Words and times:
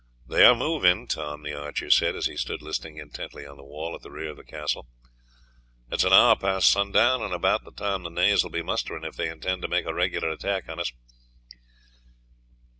"They 0.27 0.43
are 0.45 0.55
moving," 0.55 1.05
Tom 1.05 1.43
the 1.43 1.53
archer 1.53 1.91
said 1.91 2.15
as 2.15 2.25
he 2.25 2.35
stood 2.35 2.63
listening 2.63 2.97
intently 2.97 3.45
on 3.45 3.55
the 3.57 3.63
wall 3.63 3.93
at 3.93 4.01
the 4.01 4.09
rear 4.09 4.31
of 4.31 4.37
the 4.37 4.43
castle. 4.43 4.87
"It 5.91 5.97
is 5.97 6.03
an 6.03 6.11
hour 6.11 6.35
past 6.35 6.71
sundown, 6.71 7.21
and 7.21 7.35
about 7.35 7.65
the 7.65 7.71
time 7.71 8.01
the 8.01 8.09
knaves 8.09 8.41
will 8.41 8.49
be 8.49 8.63
mustering 8.63 9.03
if 9.03 9.15
they 9.15 9.29
intend 9.29 9.61
to 9.61 9.67
make 9.67 9.85
a 9.85 9.93
regular 9.93 10.31
attack 10.31 10.67
on 10.69 10.79
us. 10.79 10.91